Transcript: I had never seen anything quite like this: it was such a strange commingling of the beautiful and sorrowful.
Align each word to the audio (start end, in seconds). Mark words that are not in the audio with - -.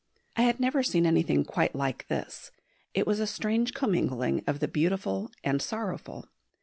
I 0.35 0.41
had 0.41 0.59
never 0.59 0.81
seen 0.81 1.05
anything 1.05 1.45
quite 1.45 1.75
like 1.75 2.07
this: 2.07 2.49
it 2.95 3.05
was 3.05 3.19
such 3.19 3.25
a 3.25 3.27
strange 3.31 3.75
commingling 3.75 4.43
of 4.47 4.59
the 4.59 4.67
beautiful 4.67 5.31
and 5.43 5.61
sorrowful. 5.61 6.25